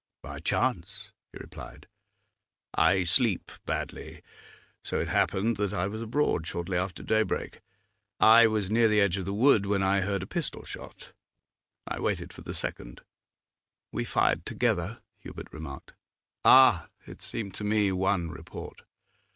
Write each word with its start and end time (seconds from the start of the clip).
'By 0.23 0.39
chance,' 0.39 1.11
he 1.31 1.37
replied. 1.39 1.85
'I 2.73 3.03
sleep 3.03 3.51
badly; 3.67 4.23
so 4.83 4.99
it 4.99 5.09
happened 5.09 5.57
that 5.57 5.73
I 5.73 5.85
was 5.85 6.01
abroad 6.01 6.47
shortly 6.47 6.75
after 6.75 7.03
daybreak. 7.03 7.61
I 8.19 8.47
was 8.47 8.71
near 8.71 8.87
the 8.87 8.99
edge 8.99 9.17
of 9.17 9.25
the 9.25 9.31
wood 9.35 9.67
when 9.67 9.83
I 9.83 10.01
heard 10.01 10.23
a 10.23 10.25
pistol 10.25 10.63
shot. 10.63 11.11
I 11.87 11.99
waited 11.99 12.33
for 12.33 12.41
the 12.41 12.55
second.' 12.55 13.01
'We 13.91 14.05
fired 14.05 14.43
together,' 14.43 15.01
Hubert 15.19 15.53
remarked. 15.53 15.93
'Ah! 16.43 16.87
It 17.05 17.21
seemed 17.21 17.53
to 17.53 17.63
me 17.63 17.91
one 17.91 18.31
report. 18.31 18.81